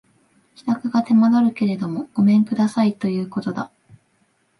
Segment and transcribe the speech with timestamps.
[0.55, 3.69] 支度が手間取るけれどもごめん下さいとこういうことだ